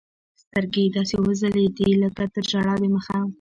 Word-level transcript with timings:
سترګې 0.41 0.83
يې 0.85 0.93
داسې 0.95 1.15
وځلېدې 1.23 1.89
لكه 2.03 2.23
تر 2.33 2.43
ژړا 2.51 2.75
د 2.81 2.83
مخه. 2.95 3.17